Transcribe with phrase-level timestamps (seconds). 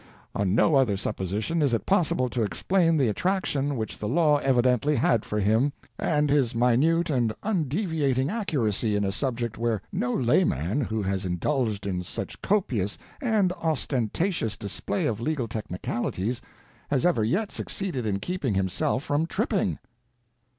[0.33, 4.95] On no other supposition is it possible to explain the attraction which the law evidently
[4.95, 10.81] had for him, and his minute and undeviating accuracy in a subject where no layman
[10.81, 16.41] who has indulged in such copious and ostentatious display of legal technicalities
[16.89, 19.77] has ever yet succeeded in keeping himself from tripping."